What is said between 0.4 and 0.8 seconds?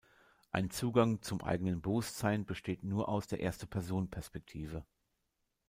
Ein